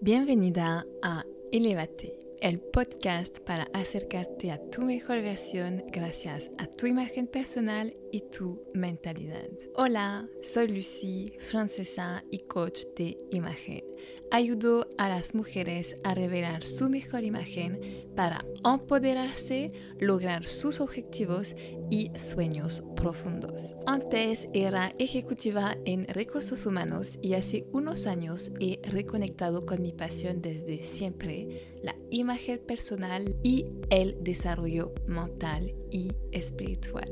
[0.00, 7.26] Bienvenida a Elevate, el podcast para acercarte a tu mejor versión gracias a tu imagen
[7.26, 9.48] personal y tu mentalidad.
[9.74, 13.82] Hola, soy Lucy, francesa y coach de imagen.
[14.30, 17.80] Ayudo a las mujeres a revelar su mejor imagen
[18.14, 19.70] para empoderarse,
[20.00, 21.56] lograr sus objetivos
[21.90, 23.74] y sueños profundos.
[23.86, 30.42] Antes era ejecutiva en recursos humanos y hace unos años he reconectado con mi pasión
[30.42, 37.08] desde siempre, la imagen personal y el desarrollo mental y espiritual.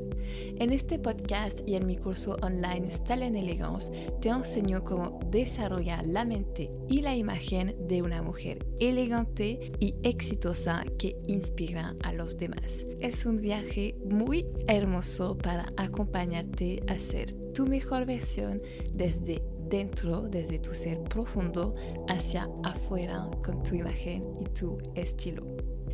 [0.59, 3.91] En este podcast y en mi curso online Style Elegance
[4.21, 10.83] te enseño cómo desarrollar la mente y la imagen de una mujer elegante y exitosa
[10.97, 12.85] que inspira a los demás.
[12.99, 18.59] Es un viaje muy hermoso para acompañarte a ser tu mejor versión
[18.93, 21.73] desde dentro, desde tu ser profundo,
[22.07, 25.43] hacia afuera con tu imagen y tu estilo.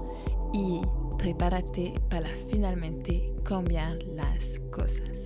[0.54, 0.82] y
[1.18, 5.25] prepárate para finalmente cambiar las cosas.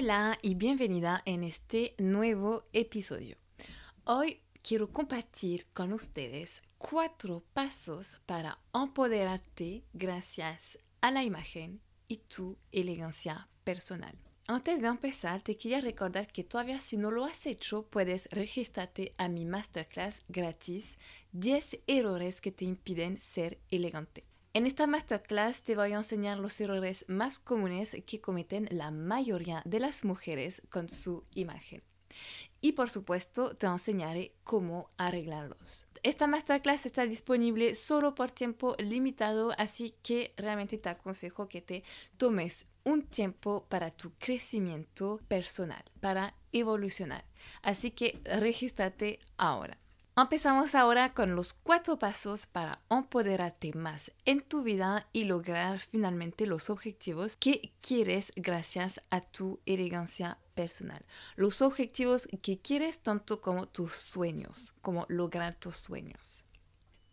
[0.00, 3.36] Hola y bienvenida en este nuevo episodio.
[4.04, 12.56] Hoy quiero compartir con ustedes cuatro pasos para empoderarte gracias a la imagen y tu
[12.70, 14.16] elegancia personal.
[14.46, 19.14] Antes de empezar, te quería recordar que todavía si no lo has hecho, puedes registrarte
[19.18, 20.96] a mi masterclass gratis
[21.32, 24.27] 10 errores que te impiden ser elegante.
[24.58, 29.62] En esta masterclass te voy a enseñar los errores más comunes que cometen la mayoría
[29.64, 31.80] de las mujeres con su imagen.
[32.60, 35.86] Y por supuesto te enseñaré cómo arreglarlos.
[36.02, 41.84] Esta masterclass está disponible solo por tiempo limitado, así que realmente te aconsejo que te
[42.16, 47.24] tomes un tiempo para tu crecimiento personal, para evolucionar.
[47.62, 49.78] Así que regístrate ahora.
[50.20, 56.44] Empezamos ahora con los cuatro pasos para empoderarte más en tu vida y lograr finalmente
[56.44, 61.06] los objetivos que quieres gracias a tu elegancia personal.
[61.36, 66.44] Los objetivos que quieres tanto como tus sueños, como lograr tus sueños.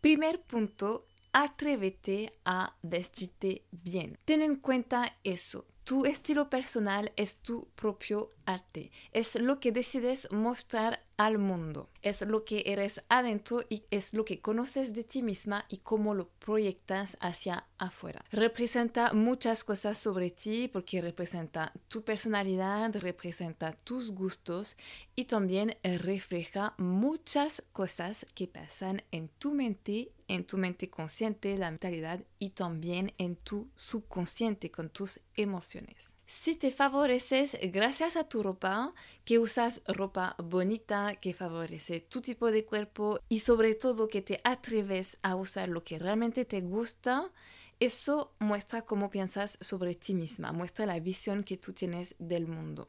[0.00, 4.18] Primer punto, atrévete a vestirte bien.
[4.24, 5.64] Ten en cuenta eso.
[5.84, 8.90] Tu estilo personal es tu propio arte.
[9.12, 11.90] Es lo que decides mostrar al mundo.
[12.02, 16.14] Es lo que eres adentro y es lo que conoces de ti misma y cómo
[16.14, 18.24] lo proyectas hacia afuera.
[18.30, 24.76] Representa muchas cosas sobre ti porque representa tu personalidad, representa tus gustos
[25.14, 31.70] y también refleja muchas cosas que pasan en tu mente, en tu mente consciente, la
[31.70, 36.15] mentalidad y también en tu subconsciente con tus emociones.
[36.28, 38.90] Si te favoreces gracias a tu ropa,
[39.24, 44.40] que usas ropa bonita, que favorece tu tipo de cuerpo y sobre todo que te
[44.42, 47.30] atreves a usar lo que realmente te gusta,
[47.78, 52.88] eso muestra cómo piensas sobre ti misma, muestra la visión que tú tienes del mundo.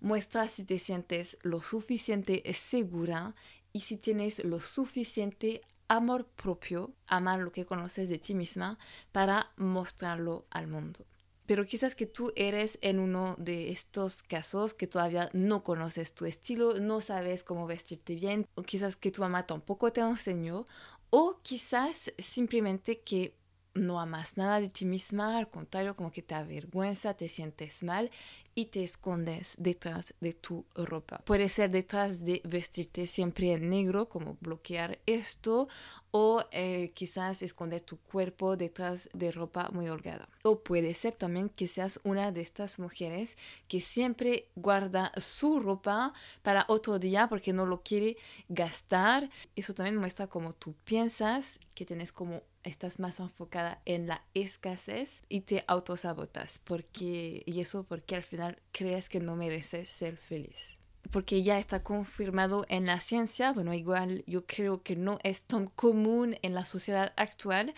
[0.00, 3.36] Muestra si te sientes lo suficiente segura
[3.72, 8.80] y si tienes lo suficiente amor propio, amar lo que conoces de ti misma
[9.12, 11.04] para mostrarlo al mundo.
[11.46, 16.24] Pero quizás que tú eres en uno de estos casos que todavía no conoces tu
[16.24, 20.64] estilo, no sabes cómo vestirte bien, o quizás que tu mamá tampoco te enseñó,
[21.10, 23.36] o quizás simplemente que
[23.74, 28.10] no amas nada de ti misma, al contrario, como que te avergüenza, te sientes mal
[28.54, 31.18] y te escondes detrás de tu ropa.
[31.24, 35.68] Puede ser detrás de vestirte siempre en negro, como bloquear esto,
[36.12, 40.28] o eh, quizás esconder tu cuerpo detrás de ropa muy holgada.
[40.44, 43.36] O puede ser también que seas una de estas mujeres
[43.66, 46.12] que siempre guarda su ropa
[46.42, 48.16] para otro día porque no lo quiere
[48.48, 49.28] gastar.
[49.56, 55.22] Eso también muestra cómo tú piensas, que tienes como estás más enfocada en la escasez
[55.28, 60.78] y te autosabotas porque y eso porque al final crees que no mereces ser feliz.
[61.14, 63.52] Porque ya está confirmado en la ciencia.
[63.52, 67.72] Bueno, igual yo creo que no es tan común en la sociedad actual,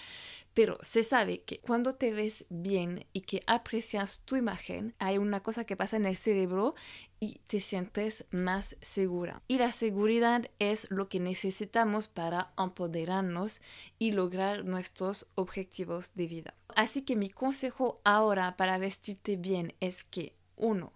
[0.55, 5.43] pero se sabe que cuando te ves bien y que aprecias tu imagen, hay una
[5.43, 6.73] cosa que pasa en el cerebro
[7.21, 9.43] y te sientes más segura.
[9.49, 13.61] Y la seguridad es lo que necesitamos para empoderarnos
[13.99, 16.55] y lograr nuestros objetivos de vida.
[16.75, 20.91] Así que mi consejo ahora para vestirte bien es que, uno,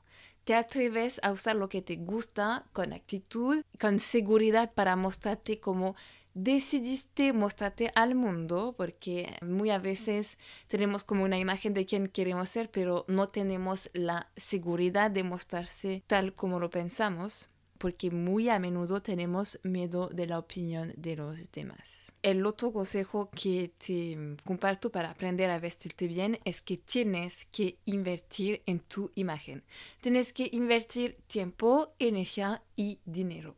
[0.44, 5.96] te atreves a usar lo que te gusta con actitud, con seguridad para mostrarte como
[6.34, 10.38] decidiste mostrarte al mundo, porque muy a veces
[10.68, 16.02] tenemos como una imagen de quién queremos ser, pero no tenemos la seguridad de mostrarse
[16.06, 17.50] tal como lo pensamos
[17.80, 22.12] porque muy a menudo tenemos miedo de la opinión de los demás.
[22.22, 27.78] El otro consejo que te comparto para aprender a vestirte bien es que tienes que
[27.86, 29.64] invertir en tu imagen.
[30.02, 33.56] Tienes que invertir tiempo, energía y dinero.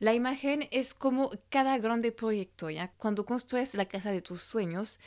[0.00, 2.90] La imagen es como cada grande proyecto, ¿ya?
[2.96, 4.98] Cuando construyes la casa de tus sueños,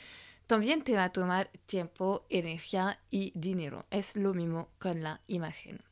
[0.46, 3.84] también te va a tomar tiempo, energía y dinero.
[3.90, 5.82] Es lo mismo con la imagen.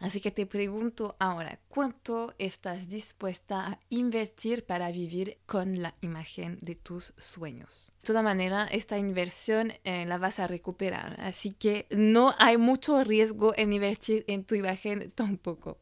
[0.00, 6.58] Así que te pregunto ahora, ¿cuánto estás dispuesta a invertir para vivir con la imagen
[6.62, 7.92] de tus sueños?
[8.00, 13.04] De toda manera, esta inversión eh, la vas a recuperar, así que no hay mucho
[13.04, 15.76] riesgo en invertir en tu imagen tampoco.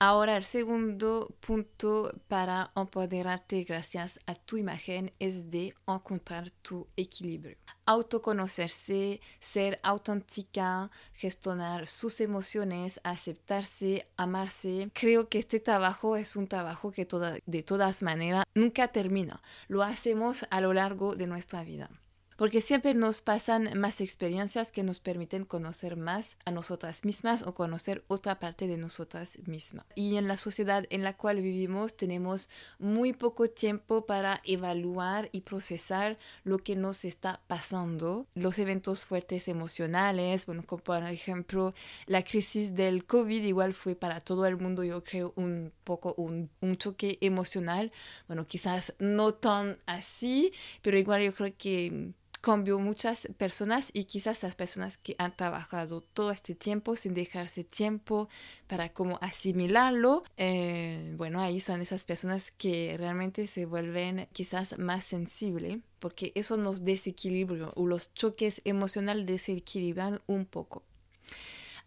[0.00, 7.56] Ahora el segundo punto para empoderarte gracias a tu imagen es de encontrar tu equilibrio.
[7.84, 14.88] Autoconocerse, ser auténtica, gestionar sus emociones, aceptarse, amarse.
[14.94, 17.08] Creo que este trabajo es un trabajo que
[17.46, 19.42] de todas maneras nunca termina.
[19.66, 21.90] Lo hacemos a lo largo de nuestra vida
[22.38, 27.52] porque siempre nos pasan más experiencias que nos permiten conocer más a nosotras mismas o
[27.52, 29.84] conocer otra parte de nosotras mismas.
[29.96, 32.48] Y en la sociedad en la cual vivimos tenemos
[32.78, 39.48] muy poco tiempo para evaluar y procesar lo que nos está pasando, los eventos fuertes
[39.48, 41.74] emocionales, bueno, como por ejemplo
[42.06, 46.50] la crisis del COVID igual fue para todo el mundo, yo creo, un poco un,
[46.60, 47.90] un choque emocional,
[48.28, 50.52] bueno, quizás no tan así,
[50.82, 56.00] pero igual yo creo que cambió muchas personas y quizás las personas que han trabajado
[56.00, 58.28] todo este tiempo sin dejarse tiempo
[58.66, 65.04] para como asimilarlo, eh, bueno, ahí son esas personas que realmente se vuelven quizás más
[65.04, 70.84] sensibles porque eso nos desequilibra o los choques emocionales desequilibran un poco.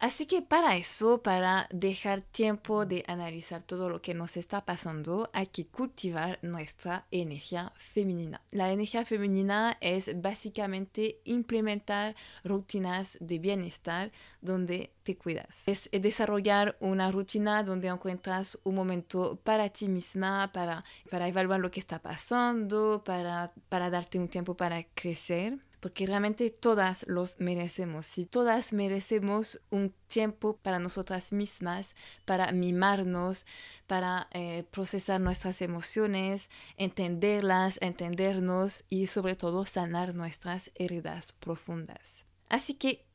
[0.02, 5.30] Así que para eso, para dejar tiempo de analizar todo lo que nos está pasando,
[5.32, 8.42] hay que cultivar nuestra energía femenina.
[8.50, 14.12] La energía femenina es básicamente implementar rutinas de bienestar
[14.42, 15.68] donde te cuidas.
[15.68, 21.70] Es desarrollar una rutina donde encuentras un momento para ti misma, para, para evaluar lo
[21.70, 28.18] que está pasando, para, para darte un tiempo para crecer porque realmente todas los merecemos.
[28.18, 33.46] y todas merecemos un tiempo para nosotras mismas, para mimarnos,
[33.88, 42.24] para eh, procesar nuestras emociones, entenderlas, entendernos y sobre todo sanar nuestras heridas profundas.
[42.48, 43.06] Así que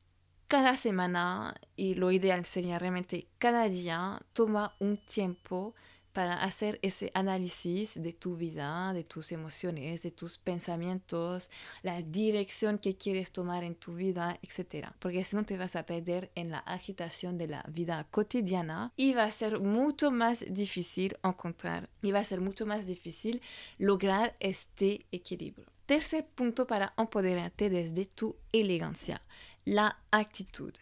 [0.48, 5.74] cada semana, y lo ideal sería realmente cada día, toma un tiempo
[6.16, 11.50] para hacer ese análisis de tu vida, de tus emociones, de tus pensamientos,
[11.82, 14.93] la dirección que quieres tomar en tu vida, etc.
[14.98, 19.12] Porque si no te vas a perder en la agitación de la vida cotidiana y
[19.12, 23.43] va a ser mucho más difícil encontrar, y va a ser mucho más difícil
[23.76, 25.67] lograr este equilibrio.
[25.84, 29.20] Tercer punto para empoderarte desde tu elegancia,
[29.67, 30.72] la actitud.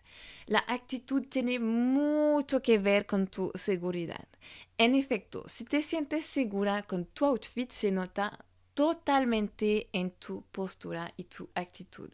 [0.47, 4.28] La actitud tiene mucho que ver con tu seguridad.
[4.76, 11.12] En efecto, si te sientes segura con tu outfit, se nota totalmente en tu postura
[11.16, 12.10] y tu actitud.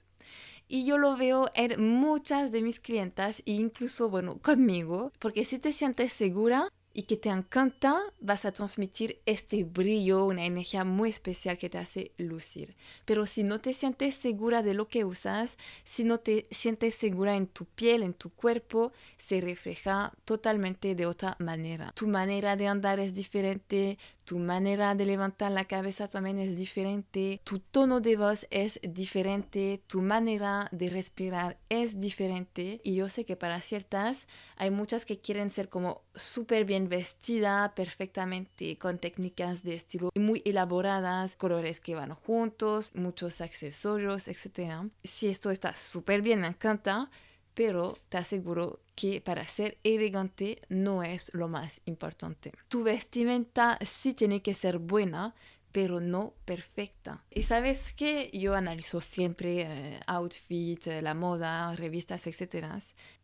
[0.69, 5.59] Y yo lo veo en muchas de mis clientas e incluso, bueno, conmigo, porque si
[5.59, 11.11] te sientes segura, y que te encanta, vas a transmitir este brillo, una energía muy
[11.11, 12.77] especial que te hace lucir.
[13.05, 17.37] Pero si no te sientes segura de lo que usas, si no te sientes segura
[17.37, 21.93] en tu piel, en tu cuerpo, se refleja totalmente de otra manera.
[21.95, 23.97] Tu manera de andar es diferente,
[24.31, 29.83] tu manera de levantar la cabeza también es diferente, tu tono de voz es diferente,
[29.89, 32.81] tu manera de respirar es diferente.
[32.85, 37.75] Y yo sé que para ciertas hay muchas que quieren ser como súper bien vestida,
[37.75, 44.85] perfectamente, con técnicas de estilo muy elaboradas, colores que van juntos, muchos accesorios, etc.
[45.03, 47.11] Si esto está súper bien, me encanta
[47.55, 52.53] pero te aseguro que para ser elegante no es lo más importante.
[52.69, 55.35] Tu vestimenta sí tiene que ser buena,
[55.73, 57.25] pero no perfecta.
[57.31, 62.67] Y sabes que yo analizo siempre eh, outfit, eh, la moda, revistas, etc.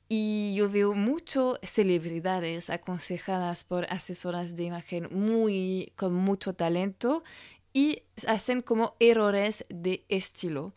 [0.09, 7.25] Y yo veo mucho celebridades aconsejadas por asesoras de imagen muy, con mucho talento
[7.73, 10.73] y hacen como errores de estilo.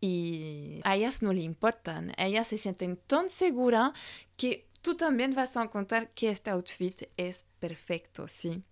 [0.00, 3.92] Y a ellas no le importan, ellas se sienten tan seguras
[4.36, 8.62] que tú también vas a encontrar que este outfit es perfecto, ¿sí?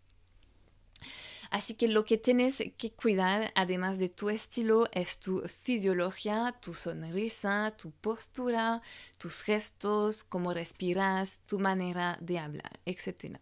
[1.51, 6.75] Así que lo que tienes que cuidar, además de tu estilo, es tu fisiología, tu
[6.75, 8.83] sonrisa, tu postura,
[9.19, 13.39] tus gestos, cómo respiras, tu manera de hablar, etc.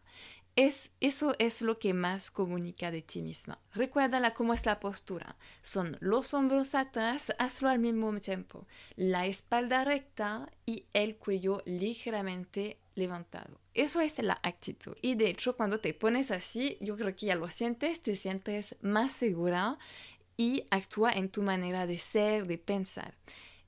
[0.57, 3.59] Es, eso es lo que más comunica de ti misma.
[3.73, 5.37] Recuerda cómo es la postura.
[5.63, 8.67] Son los hombros atrás, hazlo al mismo tiempo.
[8.95, 13.59] La espalda recta y el cuello ligeramente levantado.
[13.75, 14.97] Eso es la actitud.
[15.03, 18.77] Y de hecho, cuando te pones así, yo creo que ya lo sientes, te sientes
[18.81, 19.79] más segura
[20.37, 23.17] y actúa en tu manera de ser, de pensar.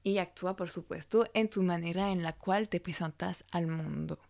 [0.04, 4.20] Y actúa, por supuesto, en tu manera en la cual te presentas al mundo.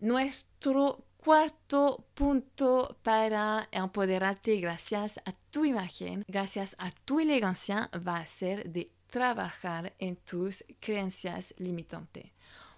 [0.00, 8.26] Nuestro cuarto punto para empoderarte gracias a tu imagen, gracias a tu elegancia, va a
[8.26, 12.32] ser de trabajar en tus creencias limitantes.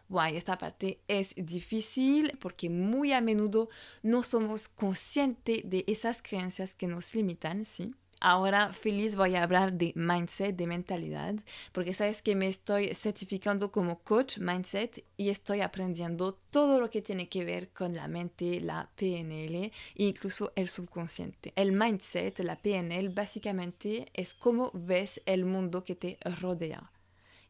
[0.08, 3.68] Guay, esta parte es difícil porque muy a menudo
[4.02, 7.94] no somos conscientes de esas creencias que nos limitan, ¿sí?
[8.22, 11.36] Ahora feliz voy a hablar de mindset, de mentalidad,
[11.72, 17.00] porque sabes que me estoy certificando como coach mindset y estoy aprendiendo todo lo que
[17.00, 21.54] tiene que ver con la mente, la PNL e incluso el subconsciente.
[21.56, 26.92] El mindset, la PNL, básicamente es cómo ves el mundo que te rodea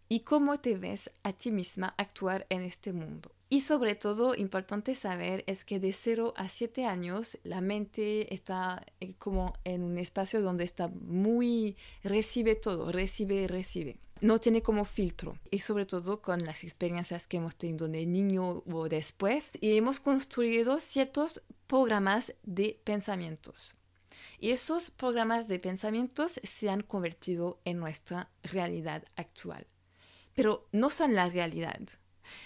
[0.09, 3.33] y cómo te ves a ti misma actuar en este mundo.
[3.53, 8.87] Y sobre todo, importante saber es que de 0 a 7 años la mente está
[9.01, 13.97] eh, como en un espacio donde está muy, recibe todo, recibe, recibe.
[14.21, 15.37] No tiene como filtro.
[15.51, 19.51] Y sobre todo con las experiencias que hemos tenido de niño o después.
[19.61, 23.75] Y hemos construido ciertos programas de pensamientos.
[24.39, 29.67] Y esos programas de pensamientos se han convertido en nuestra realidad actual.
[30.35, 31.81] Pero no son la realidad,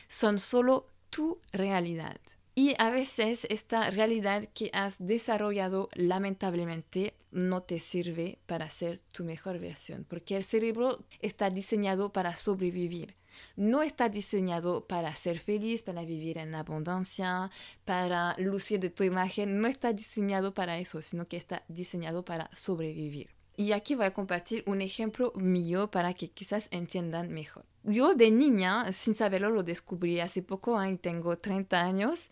[0.08, 2.16] son solo tu realidad.
[2.56, 9.24] Y a veces esta realidad que has desarrollado lamentablemente no te sirve para ser tu
[9.24, 13.14] mejor versión, porque el cerebro está diseñado para sobrevivir.
[13.56, 17.50] No está diseñado para ser feliz, para vivir en abundancia,
[17.84, 19.60] para lucir de tu imagen.
[19.60, 23.30] No está diseñado para eso, sino que está diseñado para sobrevivir.
[23.56, 27.64] Y aquí voy a compartir un ejemplo mío para que quizás entiendan mejor.
[27.84, 32.30] Yo de niña, sin saberlo, lo descubrí hace poco, y tengo 30 años,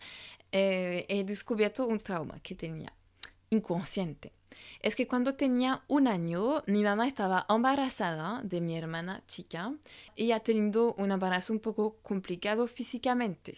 [0.51, 2.91] eh, he descubierto un trauma que tenía,
[3.51, 4.33] inconsciente.
[4.81, 9.73] Es que cuando tenía un año, mi mamá estaba embarazada de mi hermana chica
[10.15, 13.55] y ha tenido un embarazo un poco complicado físicamente,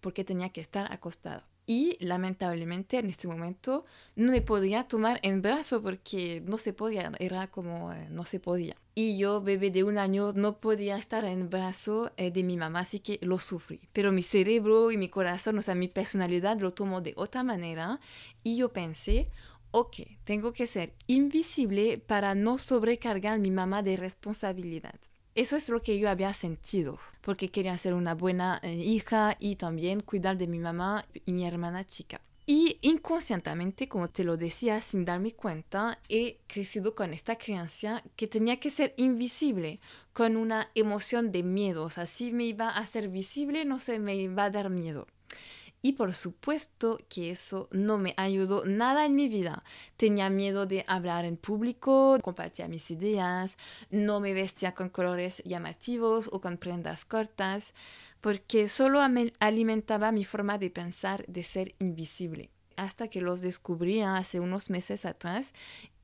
[0.00, 5.42] porque tenía que estar acostada y lamentablemente en este momento no me podía tomar en
[5.42, 8.76] brazo porque no se podía, era como eh, no se podía.
[8.94, 12.80] Y yo, bebé de un año, no podía estar en brazo eh, de mi mamá,
[12.80, 13.80] así que lo sufrí.
[13.92, 18.00] Pero mi cerebro y mi corazón, o sea, mi personalidad lo tomó de otra manera
[18.42, 19.28] y yo pensé,
[19.72, 24.98] ok, tengo que ser invisible para no sobrecargar a mi mamá de responsabilidad.
[25.36, 29.56] Eso es lo que yo había sentido, porque quería ser una buena eh, hija y
[29.56, 32.22] también cuidar de mi mamá y mi hermana chica.
[32.46, 38.28] Y inconscientemente, como te lo decía, sin darme cuenta, he crecido con esta creencia que
[38.28, 39.78] tenía que ser invisible,
[40.14, 41.84] con una emoción de miedo.
[41.84, 45.06] O sea, si me iba a ser visible, no se me iba a dar miedo.
[45.86, 49.62] Y por supuesto que eso no me ayudó nada en mi vida.
[49.96, 53.56] Tenía miedo de hablar en público, compartir mis ideas,
[53.92, 57.72] no me vestía con colores llamativos o con prendas cortas,
[58.20, 58.98] porque solo
[59.38, 62.50] alimentaba mi forma de pensar de ser invisible.
[62.76, 65.54] Hasta que los descubrí hace unos meses atrás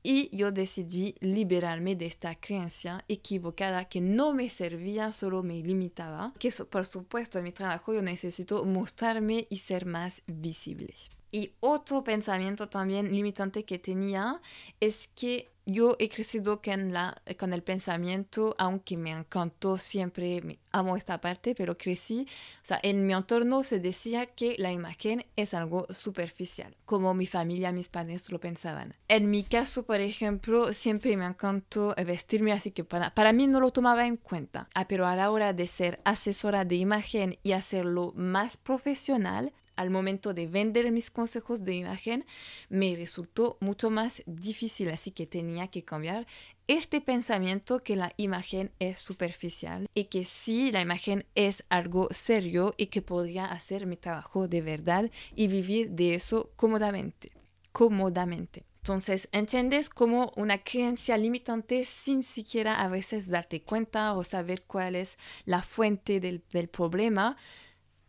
[0.03, 6.33] y yo decidí liberarme de esta creencia equivocada que no me servía, solo me limitaba.
[6.37, 10.93] Que por supuesto en mi trabajo yo necesito mostrarme y ser más visible.
[11.33, 14.39] Y otro pensamiento también limitante que tenía
[14.79, 20.59] es que yo he crecido con, la, con el pensamiento, aunque me encantó siempre, me
[20.71, 22.27] amo esta parte, pero crecí,
[22.61, 27.25] o sea, en mi entorno se decía que la imagen es algo superficial, como mi
[27.25, 28.93] familia, mis padres lo pensaban.
[29.07, 33.59] En mi caso, por ejemplo, siempre me encantó vestirme, así que para, para mí no
[33.59, 34.67] lo tomaba en cuenta.
[34.75, 39.89] Ah, pero a la hora de ser asesora de imagen y hacerlo más profesional, al
[39.89, 42.25] momento de vender mis consejos de imagen
[42.69, 46.27] me resultó mucho más difícil, así que tenía que cambiar
[46.67, 52.73] este pensamiento que la imagen es superficial y que sí, la imagen es algo serio
[52.77, 57.31] y que podría hacer mi trabajo de verdad y vivir de eso cómodamente,
[57.71, 58.63] cómodamente.
[58.83, 64.97] Entonces, entiendes como una creencia limitante sin siquiera a veces darte cuenta o saber cuál
[64.97, 67.37] es la fuente del, del problema,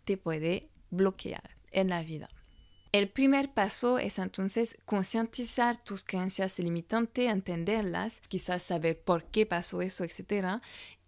[0.05, 2.29] te puede bloquear en la vida.
[2.93, 9.83] El primer paso es entonces concientizar tus creencias limitantes, entenderlas, quizás saber por qué pasó
[9.83, 10.63] eso, etc.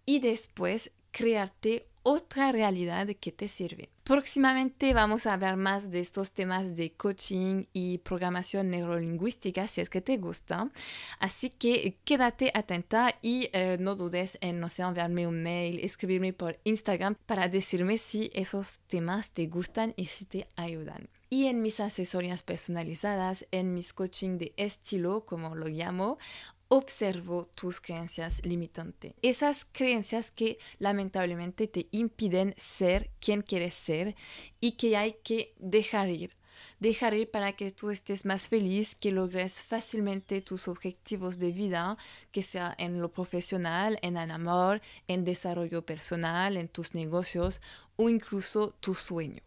[0.05, 3.89] Y después crearte otra realidad que te sirve.
[4.05, 9.89] Próximamente vamos a hablar más de estos temas de coaching y programación neurolingüística si es
[9.89, 10.71] que te gusta.
[11.19, 16.31] Así que quédate atenta y eh, no dudes en, no sé, enviarme un mail, escribirme
[16.31, 21.09] por Instagram para decirme si esos temas te gustan y si te ayudan.
[21.29, 26.19] Y en mis asesorías personalizadas, en mis coaching de estilo, como lo llamo,
[26.69, 29.13] observo tus creencias limitantes.
[29.21, 34.15] Esas creencias que lamentablemente te impiden ser quien quieres ser
[34.59, 36.35] y que hay que dejar ir.
[36.79, 41.97] Dejar ir para que tú estés más feliz, que logres fácilmente tus objetivos de vida,
[42.31, 47.61] que sea en lo profesional, en el amor, en desarrollo personal, en tus negocios
[47.95, 49.46] o incluso tu sueño.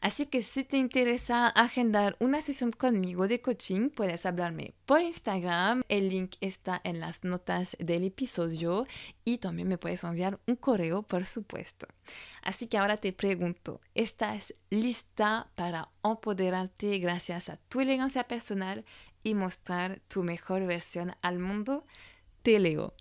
[0.00, 5.82] Así que si te interesa agendar una sesión conmigo de coaching, puedes hablarme por Instagram.
[5.88, 8.86] El link está en las notas del episodio
[9.26, 11.86] y también me puedes enviar un correo, por supuesto.
[12.42, 18.86] Así que ahora te pregunto, ¿estás lista para empoderarte gracias a tu elegancia personal
[19.22, 21.84] y mostrar tu mejor versión al mundo?
[22.42, 22.94] Te leo.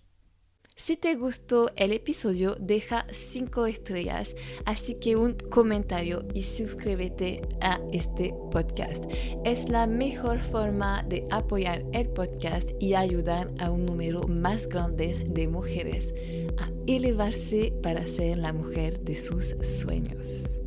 [0.80, 4.34] Si te gustó el episodio, deja 5 estrellas,
[4.64, 9.04] así que un comentario y suscríbete a este podcast.
[9.44, 15.14] Es la mejor forma de apoyar el podcast y ayudar a un número más grande
[15.28, 16.14] de mujeres
[16.58, 20.59] a elevarse para ser la mujer de sus sueños.